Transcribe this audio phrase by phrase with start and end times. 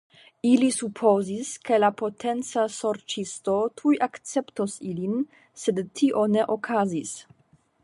[0.51, 5.15] Ili supozis ke la Potenca Sorĉisto tuj akceptos ilin,
[5.67, 7.17] sed tio ne okazis.